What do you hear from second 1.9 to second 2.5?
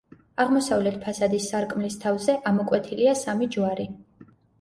თავზე